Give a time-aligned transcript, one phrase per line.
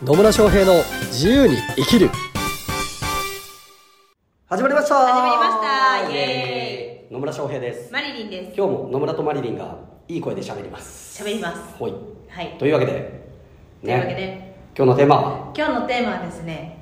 [0.00, 0.74] 野村翔平の
[1.06, 2.08] 自由に生きる。
[4.46, 4.94] 始まりました。
[4.94, 6.12] 始まりました。
[6.12, 7.12] イエーイ。
[7.12, 7.92] 野村翔平です。
[7.92, 8.56] マリリンです。
[8.56, 9.76] 今日も野村とマリリンが
[10.06, 11.20] いい声で喋ります。
[11.24, 11.76] 喋ります。
[11.76, 11.94] ほい。
[12.28, 12.54] はい。
[12.60, 12.92] というわけで
[13.82, 14.54] というわけで。
[14.76, 15.52] 今日のテーマは？
[15.56, 16.78] 今日のテーマはですね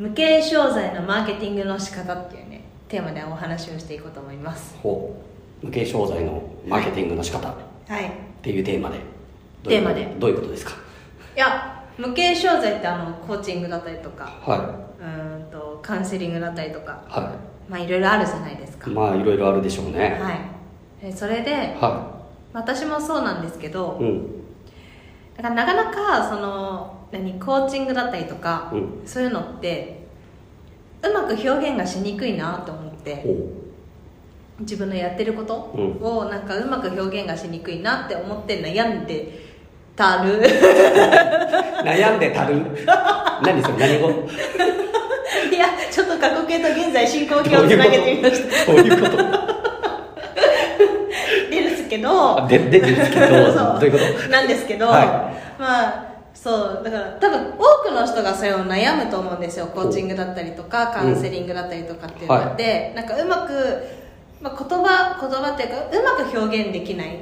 [0.00, 4.74] 無形商材のマーケティングの仕方っていうねテーマでお話をしていこうと思います。
[4.82, 5.16] ほ
[5.62, 5.66] う。
[5.66, 7.48] 無形商材のマーケティングの仕方。
[7.48, 7.54] っ
[7.86, 8.10] はい。
[8.42, 8.98] ていうテーマで。
[9.62, 10.12] テーマで。
[10.18, 10.72] どういうことですか？
[11.36, 17.10] いや無形商材ってあのコーチングだったりとかはうーんとカウンセリングだったりとかい。
[17.10, 17.32] は
[17.68, 18.90] まあいろいろあるじゃないですか。
[18.90, 20.18] いまあいろいろあるでしょうね。
[20.20, 21.04] はい。
[21.04, 22.16] でそれでは
[22.52, 24.26] 私もそうなんですけどいうん。
[25.36, 29.02] だからなかなかその何コーチングだったりとか、うん。
[29.06, 30.06] そういうのって
[31.02, 33.36] うまく表現がしにくいなと思ってほ
[34.60, 36.06] 自分のやってることうん。
[36.06, 39.45] をなんかうまく表現がしにくいなって思って悩んで
[39.96, 40.38] たる。
[40.38, 40.42] う
[41.84, 42.60] 悩んでたる？
[43.42, 44.10] 何それ何語？
[44.10, 48.72] いやちょっと過去形と現在進行形をつなげてみました。
[48.72, 49.16] どういうこと？
[51.50, 53.80] ですけどあででですけどそう。
[53.80, 54.28] どういうこと？
[54.28, 59.66] なんですけど、はまあそうだから多分多くの人がそれを悩むと思うんですよ。
[59.68, 63.52] コーチングだったりとかカウンセリングだったりとかっていうのって、なんかうまく、
[64.42, 67.18] まあ、言葉言葉っていうかうまく表現できない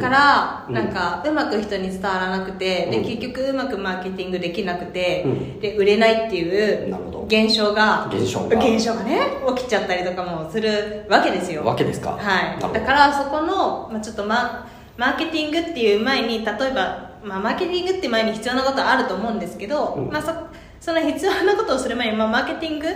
[0.00, 0.74] から、うん。
[0.74, 2.90] なんかうまく人に伝わらなくて、うん。
[2.90, 5.60] で結局うまくマーケティングできなくて、うん。
[5.60, 6.94] で売れないっていう
[7.26, 8.58] 現象が現象が。
[8.58, 9.20] 現象がね
[9.56, 11.64] 起きちゃったりとかもするわけですよ。
[11.64, 12.12] わけですか。
[12.12, 12.60] はい。
[12.60, 20.10] だからそこの、まあ、ちょっとママーケティングっていう前に例えば、まあ、マーケティングって前に必要なことはあると思うんですけど、うん。
[20.10, 20.32] まあ、そ
[20.80, 22.92] その必要なことをする前に、まあ、マーケティングっ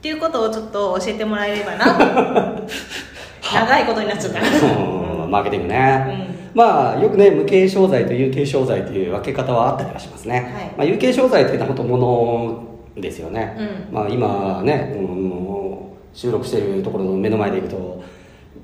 [0.00, 1.86] ていうことをちょっと教えてもらえればな
[3.54, 5.30] 長いことになっちゃったうん。
[5.30, 10.74] マーケティングね、まあよくね無形商材と有形商材という分け方はあったりはしますね、はい。
[10.76, 13.56] まあ、有形商材っていうのは本当物ですよね、
[13.88, 13.94] うん。
[13.94, 15.78] まあ、今ね、うん、
[16.12, 18.02] 収録しているところの目の前でいくと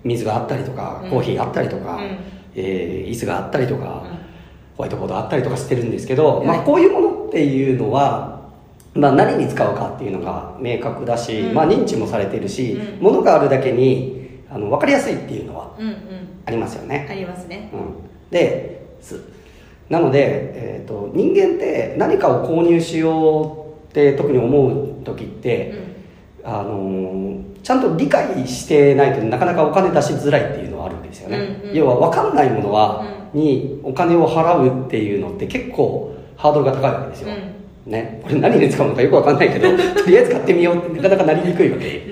[0.02, 1.10] 水があったりとか、うん。
[1.10, 2.19] コーヒーがあったりとか、うん。
[2.56, 4.19] えー椅子があったりとか、うん。
[4.76, 6.46] ホワイトボードあったりとかしてるんですけど、はい。
[6.48, 8.40] まあ、こういうものっていうのは、
[8.94, 11.54] まあ、何に使うかっていうのが明確だし、うん。
[11.54, 13.04] まあ、認知もされてるし、うん。
[13.04, 15.97] 物があるだけにあの分かりやすいっていうのはうんうん。
[16.47, 17.71] ありますよね、ありますね。
[17.72, 19.21] うん、です
[19.88, 25.75] なので、えー、と人間って何かを購入しようって特に思う時って、
[26.43, 31.75] あのーちゃんと理解してないとなかなかお金出しづらいっていうのはあるわけですよね、うんうん。
[31.75, 37.34] 要は分かんないものは、にお金を払うっていうのって結構ハードルが高いわけですよ、
[37.87, 42.06] ね、これ何に使うのかよく分かんないけど とりあえず買ってみようってなかなかなりにくいわけ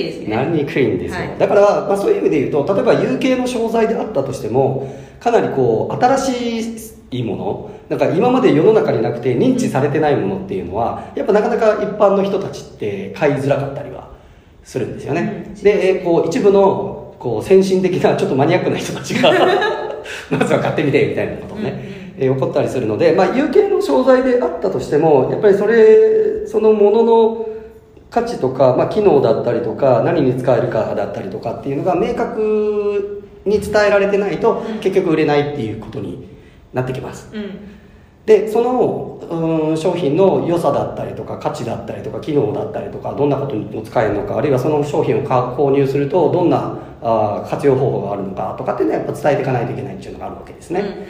[0.00, 0.36] いですね。
[0.36, 1.38] なりにくいんですよ、はい。
[1.38, 14.10] だから、まあ、そういう意味で言うと例えば有形の商材であったとしてもかなりこう新しいものなんか今まで世の中になくて認知されてないものっていうのはやっぱなかなか一般の人たちって買いづらかったりは
[14.62, 19.32] するんですよね、うんでこう一部のこう先進的なちょっとマニアックな人たちが
[20.30, 21.72] まずは買ってみてみたいなことをね、
[22.16, 27.46] えー起こったりするので、まあ、有形の商材であったとしてもやっぱりそれそのものの
[28.10, 34.80] 価値とか、まあ、機能だったりとか何に使えるかだったりとかっていうのが明確に伝えられてないとうん。
[34.80, 36.28] 結局売れないっていうことに
[36.72, 37.30] なってきます。
[37.32, 37.68] うん。
[38.26, 39.18] でその
[39.70, 51.06] うん商品の良さだったりとか価値だったりとか機能だったりとかどんなことにも使えるのかあるいはその商品を購入するとどんなあー活用方法があるのかとかっていうのはやっぱ伝えていかないといけないっていうのがあるわけですね、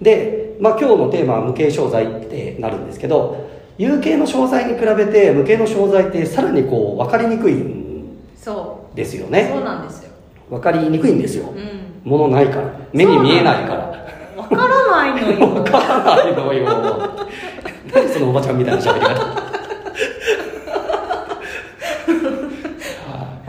[0.00, 3.48] で、まあ、今日のテーマは無形商材ってなるんですけど
[3.78, 9.30] 有形の商材に比べて無形の商材ってさらにこう分かりにくいんそうですよそう。
[9.30, 10.10] ねなんですよ。
[10.50, 11.50] 分かりにくいんですよ。
[11.50, 12.00] うん。
[12.04, 12.72] 物ないから。
[12.92, 13.88] 目に見えないから。
[14.36, 15.46] わからないのよ。
[15.62, 16.66] 分からないのよ。
[17.94, 19.14] 何そのおばちゃんみたいな喋り方。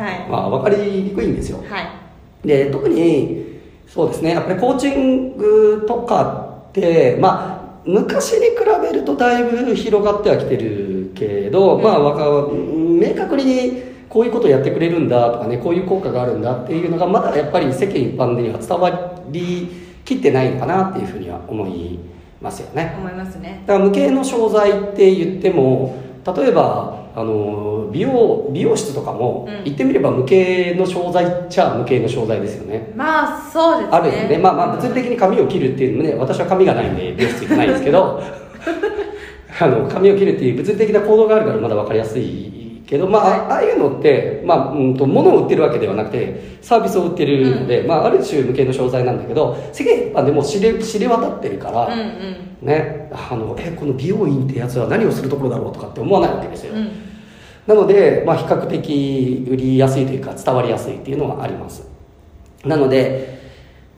[0.03, 0.27] はい。
[0.29, 1.57] まあ分かりにくいんですよ。
[1.67, 2.47] はい。
[2.47, 4.31] で特にそうですね。
[4.31, 8.55] やっぱりコーチングとかってまあ昔に比
[8.91, 11.83] べるとだいぶ広がってはきてるけど、うん。
[11.83, 19.69] まあわか明確にこういうことをやってくれるんだとかねこういう効果があるんだっていうのがまだやっぱり世間一般には伝わり
[20.03, 21.99] きってないのかなっていうふうには思い
[22.41, 22.95] ますよね。
[22.97, 23.63] 思いますね。
[23.67, 29.63] だから無形の商材って言っても例えばあの美容美容室とかも、うん。
[29.65, 32.91] 言ってみれば無形の商材っちゃ無形の商材ですよね。
[32.95, 33.97] まあそうですね。
[33.97, 34.37] あるよね。
[34.37, 38.23] まあまあ物理的に髪を切るっていうのもね私は髪がないんで美容室行かないんですけど
[39.59, 52.03] あの髪を切るっていう物理的な行動があるからまだ分かりやすいけど、まあ、ああいうのって、まあ、うんと、物を売ってるわけではなくて、サービスを売ってるので、まあ、ある種向けの商材なんだけど、世間一般でもう知れ、知れ渡ってるから、うんう
[52.63, 52.67] ん。
[52.67, 56.73] ね、あの、え、この美容院ってやつは何をするところだろうとかって思わないわけですよ。
[56.73, 56.89] うん。
[57.67, 61.87] なので、まあ、比較的売りやすいというか伝わりやすいっていうのはあります。
[62.65, 63.37] なので、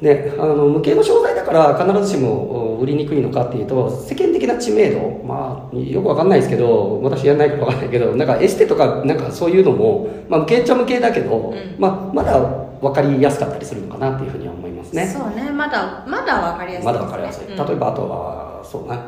[0.02, 5.21] ね、あの無形の商材だから必ずしも売りにくいのかっていうと世間的な知名度？
[5.23, 11.55] まあよくわかんないですけど私やらないからわかんないけどなんかエステとかなんかそういうのも、まあ、無形っちゃ無形だけど、ん。
[11.77, 12.39] まあ、まだ
[12.81, 15.05] 分かりやすかったりするのかなっていうふうには思いますね。
[15.05, 15.51] そうね。
[15.51, 18.99] まだまだわかりやすいまだ分かりやすい、例えばあとはそうね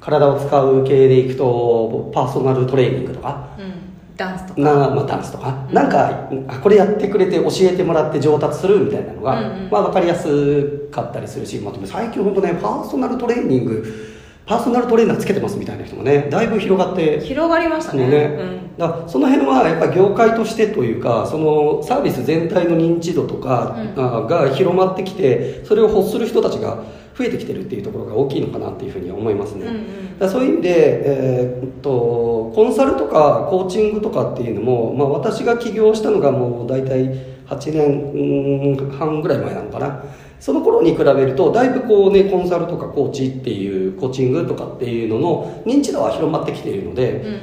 [0.00, 3.50] 体を使う系でいくとパーソナルトレーニングとか？
[3.58, 3.72] うん、うん、
[4.16, 4.60] ダンスとか。
[4.60, 5.74] な、まあ、ダンスとか、うん。
[5.74, 9.70] なんかあこれやってくれて教えてもらって上達するみたいなのが、うんうん。
[9.70, 14.14] まあ、分かりやすかったりするし、まあ、最近本当ねパーソナルトレーニング
[14.48, 17.20] パーソナルトレーナーつけてますみたいな人もねだいぶ広がって。
[17.20, 18.08] 広がりましたね。
[18.08, 18.16] ね。
[18.16, 18.76] うん。
[18.78, 24.16] だその辺はやっぱり業界としてというかそのサービス全体の認知度とかうん。
[24.16, 26.82] あが広まってきてそれを欲する人たちが
[27.16, 29.86] 増えてきてるっていうところが大きいのかなっていうふうには思いますね、うん
[30.20, 30.30] うん。
[30.30, 37.14] そういう意味で、えーっとコンサルとかコーチングとかっていうのも、まあ、私が起業したのがもう大体
[37.46, 40.02] 8年うん半ぐらい前なのかな
[40.40, 47.40] その頃に比べるとだいぶこうねコンサルとかコーチっていうコーチングとかっていうのの認知度は広まってきているので、うん。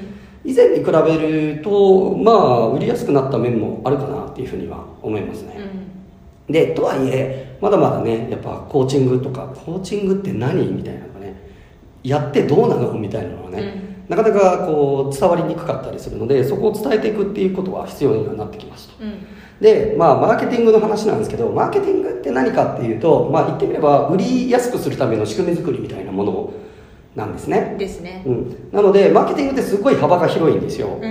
[0.47, 5.57] 以前に比べるとまあ売りやすくなった面もあるかなっていうふうには思いますね、
[6.47, 10.67] でとはいえまだまだねやっぱコーチングとかコーチングって何？
[10.67, 11.35] みたいなのがね
[12.03, 12.93] やってどうなの？
[12.93, 19.09] みたいなのはね、なかなかこう伝わりにくかったりするのでそこを伝えていくっていうことは必要にはなってきますとうん。
[19.09, 19.27] うん
[19.59, 26.53] でまあマーケティングの話なんですけどマーケティングって何かっていうとまあ言ってみれば売りやすくするための仕組み作りみたいなもの
[27.15, 27.75] なんですね。
[27.79, 28.21] ですね。
[28.25, 31.07] うん、なのでマーケティングってすごい幅が広いんですよ、う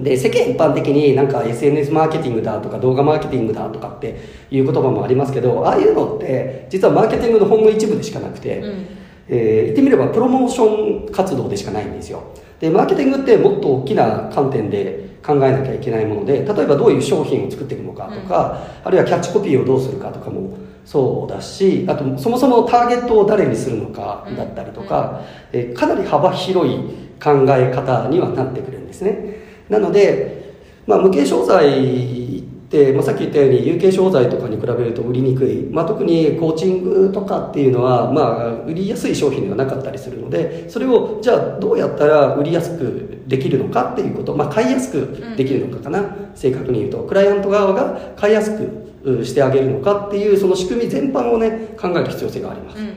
[0.00, 0.02] ん。
[0.02, 4.18] で世間一般的になんか SNS マーケティングだとか動画マーケティングだとかって
[4.50, 8.86] いう言葉もありますけどああいうのって実はマーケティングのほんの一部でしかなくて、うん
[9.28, 12.22] えー言ってみればプロモーション活動でしかないんですよ。
[12.60, 25.22] でマーケティングってもっと大きな観点で考えなきゃいけないもので例えばどういう商品を作っていくのかとか、あるいはキャッチコピーをどうするかとかもそうだしあとそもそもターゲットを誰にするのかだったりとか、
[25.52, 26.76] えーかなり幅広い
[27.22, 29.36] 考え方にはなってくるんですね。
[29.70, 30.56] なので、
[30.86, 32.23] まあ、無形商材
[32.64, 46.98] って、まあ、さっき言ったように有形商材とかに比べると売りにくい、まあ、特にコーチングとかっていうのは、まあ、売りやすい商品ではなかったりするのでそれをじゃあどうやったら売りやすくできるのかっていうこと、まあ、買いやすくできるのかかな、正確に言うと。
[47.04, 52.78] クライアント側が買いやすくうしてあげるのかっていうその仕組み全般をね考える必要性があります。
[52.78, 52.94] うんうん。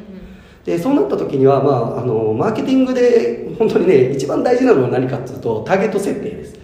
[0.65, 6.59] でそうなった時には、まあ、あのマーケティングで本当にね一番大事なのは何かっていうとターゲット設定です。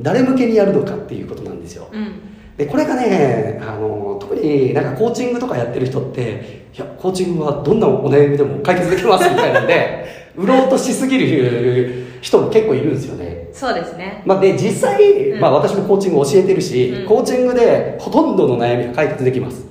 [0.00, 1.88] 誰向けにやるのかっていうことなんですよ。
[1.92, 10.04] うんでこれがねあの特になんかコーチングとかやってる人っていやコーチングはどんなお悩みでも解決できますみたいなんで
[10.36, 13.48] 売ろうとしすぎる人も結構いるんですよね。
[13.52, 14.24] そうですね。
[14.26, 15.40] まあ、で実際、うん。
[15.40, 17.06] まあ、私もコーチング教えてるし、うん。
[17.06, 19.64] コーチングでほとんどの悩みが解決できます、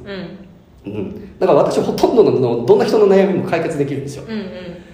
[0.86, 0.94] うん。
[0.94, 4.24] うん、だから私ほとんどのどんな人の悩みも解決できるんですよ。
[4.26, 4.44] うんうん。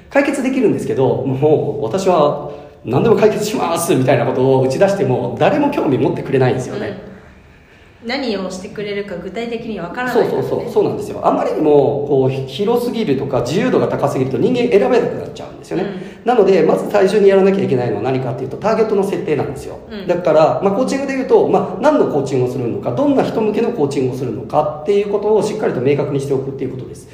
[0.09, 2.49] 解決できるんですけどもう私は
[2.83, 7.08] 何でも解決しますみたいなことを打ち出しても誰も興味持ってくれないんですよね、うん
[8.05, 10.49] 何をしてくれるか具体的にわからそないうからね。
[10.49, 11.25] そうそうそうなんですよ。
[11.25, 15.85] あまりにもこう広すぎるとか自由度が高すぎると人間選べなくなっちゃうんですよね、
[16.25, 20.07] なのでまず最初にやらなきゃいけないのは何かっていうとターゲットの設定なんですよ、うん。
[20.07, 27.09] だから、まあ、コーチングでいうと、まあ、何のコーチングをするのかどんな人向けのコーチングをするのかっていうことをしっかりと明確にしておくっていうことです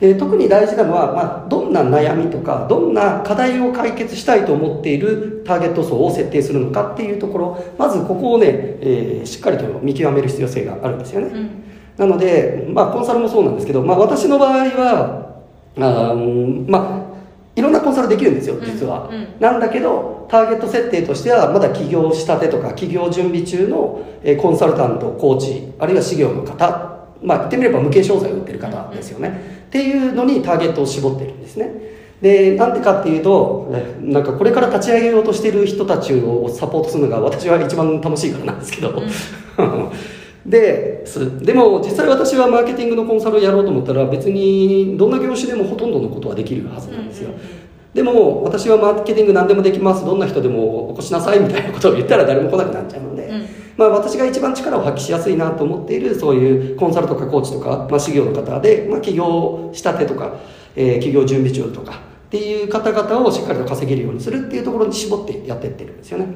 [0.00, 8.46] で特に大事なのは、まあ、どんな悩みとかどんな課題を解決したいと思っているターゲット層を設定するのかっていうところまずここをね、
[8.80, 11.36] えーしっかりと見極める必要性があるんですよね、うん。
[11.36, 11.64] うん
[11.98, 15.42] なので、まあ、コンサルもそうなんですけど、まあ、私の場合は
[15.76, 17.10] あーまあ
[17.54, 19.28] いろんなコンサルできるんですよ実は、うんうん。
[19.38, 26.89] なんだけどターゲット設定としてはまだ起業したてとか起業準備中の、えーコンサルタントコーチあるいは事業の方
[27.22, 31.90] まあ言ってみれば無形商材を売ってる方ですよね、っていうのにターゲットを絞ってるんですね。
[32.20, 39.02] でなんでかっていうとえなんかこれから立ち上げようとしている人たちをサポートするのが私は一番楽しいからなんですけど、
[40.44, 47.46] ですでも実際私はマーケティングのコンサルをやろうと思ったら別にどんな業種でもほとんどのことはできるはずなんですよ、うんうんうん。
[47.94, 50.04] でも私はマーケティング何でもできます。
[50.04, 60.34] どんな人でもお越しなさいみたいなことを言ったら誰も来なくなっちゃうので、うんまあ、私が一番力を発揮しやすいなと思っているそういうコンサルとかコーチとか、まあ、事業の方で、まあ、起業したてとか、
[60.76, 66.26] えー起業準備中とかっていう方々をしっかりと稼げるようにするっていうところに絞ってやっていってるんですよね。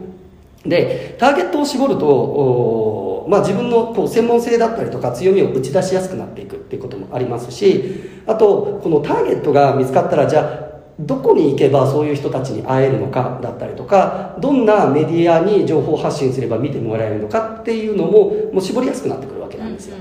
[0.64, 10.63] でターゲットを絞るとまあ、自分のこう専門性だったりとか強みを打ち出しやすくなっていくっていうこともありますしあとこのターゲットが見つかったらじゃあ
[10.98, 19.96] どこに行けばそういう人たちに会えるのかだったりとかどんなメディアに情報発信すれば見てもらえるのかっていうのももう絞りやすくなってくるわけなんですよ、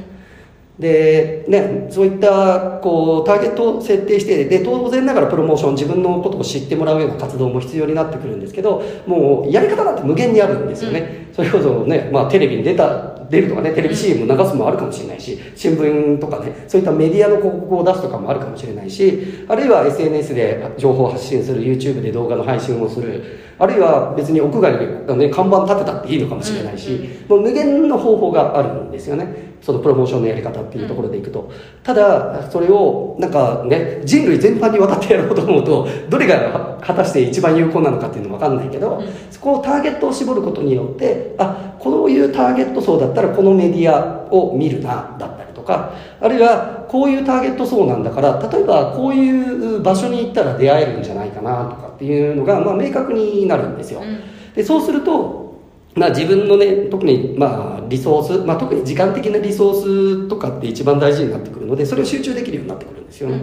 [0.78, 29.54] でね、そういったこうターゲットを設定してで当然ながらプロモーション自分のことを知ってもらうような活動も必要になってくるんですけどもうやり方なんて無限にあるんですよね、それこそね、まあ、テレビに出た出るとかねテレビ CM 流すもあるかもしれないし新聞とかねそういったメディアの広告を出すとかもあるかもしれないしあるいは SNS で情報発信する YouTube で動画の配信をするあるいは別に屋外に、ね、看板立てたっていいのかもしれないし、もう無限の方法があるんですよね。
[29.62, 31.50] そのプロモーションのやり方っていうところでいくと、
[31.84, 39.02] ただそれをなんかね人類全般にわたってやろうと思うとどれが果たして一番有効なのかっていうのは分かんないけど、
[39.32, 54.02] そこをターゲットを絞ることによってあこういうターゲット層だったらこのメディアを見るなだったりとかあるいはこういうターゲット層なんだから例えばこういう場所に行ったら出会えるんじゃないかなとかっていうのが、まあ、明確になるんですよ。
[54.56, 55.44] でそうすると
[55.96, 63.38] まあ、自分のね特にまあリソース、まあ、特に時間的なリソースとかって一番大事になってくるのでそれを集中できるようになってくるんですよね、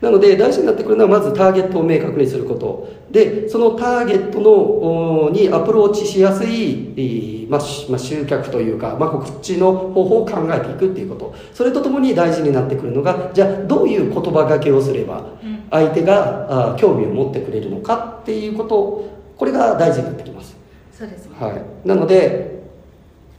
[0.00, 2.88] なので大事になってくるのはまずターゲットを明確にすること。
[3.10, 11.34] でそのターゲットのおにアプローチしやすい、まあまあ、集客というか、まあ、告知の方法を考えていくっていうこと。
[11.52, 15.24] それとともに大事になってくるのがじゃあどういう言葉がけをすれば
[15.70, 19.20] 相手があ興味を持ってくれるのかっていうこと。
[19.40, 20.54] これが大事になってきます。
[20.92, 21.34] そうですね。
[21.40, 22.59] はい、なので、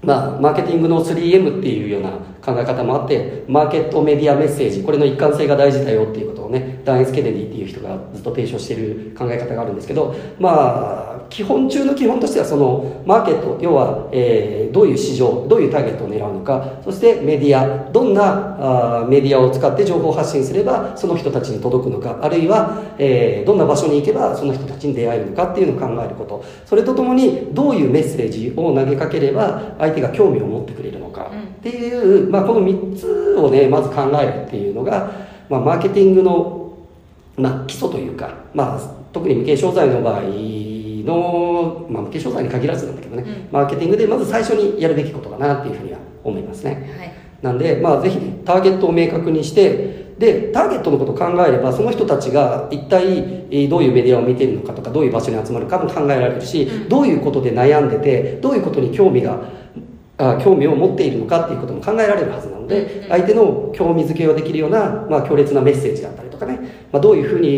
[0.03, 2.09] まあ、マーケティングの 3M っていうような
[2.41, 26.45] 考え方もあってマーケットメディアメッセージこれの一貫性が大事だよっていうことをねダン・エス・ケネディっていう人がずっと提唱している考え方があるんですけどまあ基本中の基本としてはそのマーケット要は、えーどういう市場どういうターゲットを狙うのかそしてメディアどんなあーメディアを使って情報発信すればその人たちに届くのかあるいは、えーどんな場所に行けばその人たちに出会えるのかっていうのを考えること。
[26.65, 35.11] それとともにどういうメッセージを投げかければ相手が興味を持ってくれるのかっていう、まあ、この3つをねまず考えるっていうのが、
[35.49, 36.77] まあ、マーケティングの、
[37.37, 38.79] まあ、基礎というか、まあ、
[39.11, 40.21] 特に無形商材の場合
[41.03, 43.47] の、まあ、無形商材に限らずなんだけどね、うん。
[43.51, 46.93] マーケティングでまず最初にやるべきことかなっていうふうには思いますね。
[46.97, 47.11] はい。
[47.41, 59.39] なんで、まあ、ぜひね、ターゲットを明確にして、で、ターゲットのことを考えれば、その人たちが一体えーどういうメディアを見ているのかとか、どういう場所に集まるかも考えられるし、どういうことで悩んでて、どういうことに興味が、
[60.17, 63.09] あ興味を持っているのかっていうことも考えられるはずなので、うんうん。
[63.09, 66.59] 相手の興味づけをできるような、まあ、強烈なメッセージだったりとかね、
[66.91, 67.51] まあ、どういうふうにえ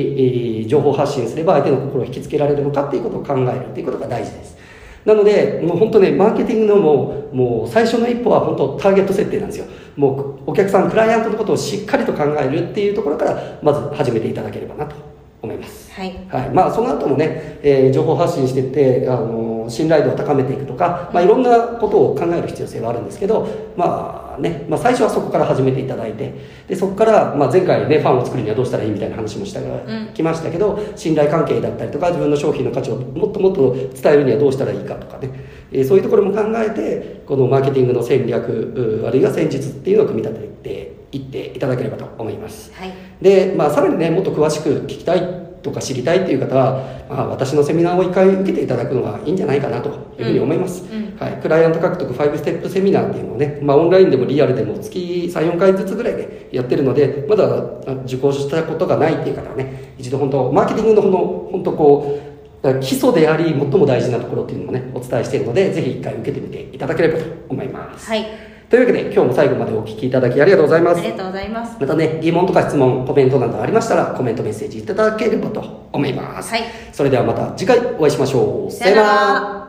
[0.61, 4.57] ー情報発信すれば相手の心を引きつけられるのかっていうことを考えるっていうことが大事です。
[5.05, 9.65] なので、もう本当ね、マーケティングのもう、もう最初の一歩は本当ターゲット設定なんですよ。
[9.97, 14.95] もうお客さん、クライアントのことをしっかりと考えるっていうところから、まず始めていただければなと
[15.41, 15.91] 思います。
[15.91, 16.49] はいはい。
[16.51, 26.33] まあ、その後もね、えー情報発信していって、あの、信頼度を高めていくとか、まあ、いろんなことを考える必要性はあるんですけど、まあね、まあ、最初はそこから始めていただいて、
[26.67, 30.13] で、そこから、まあ、前回ね、ファンを作るにはどうしたらいいみたいな話もしたが、ん。
[30.13, 35.29] きましたけど、信頼関係だったりとか、自分の商品の価値をもっともっと伝えるにはどうしたらいいかとかね、
[35.71, 42.71] えーそういうところも考えて、このマーケティングの戦略、うあるいは戦術っていうのを組み立てていっていただければと思います。
[42.73, 42.91] はい。
[43.21, 49.89] で、まあ、さらにねもっと詳しく聞きたいとか知りたいっていう方は、まあ、私のセミナーを一回受けていただくのがいいんじゃないかなと
[50.19, 61.17] いうふうに思います、うんうんはい、クライアント獲得5ステップセミナーっていうのをね、まあ、オンラインでもリアルでも月34回ずつぐらいでやってるのでまだあ受講したことがないっていう方はね一度本当マーケティングのこの
[61.51, 62.21] 本当こ
[62.63, 70.99] う基礎であり最も大事なところっていうのもねお伝えしているのでぜひ一回受けてみていただければと思います、はいというわけで今日も最後までお聞きいただきありがとうございます。
[70.99, 71.77] ありがとうございます。
[71.79, 76.49] またね、疑問とか質問、コメントなどありましたら、コメントメッセージいただければと思います。
[76.49, 76.63] はい。
[76.91, 78.71] それではまた次回お会いしましょう。
[78.71, 79.62] さよなら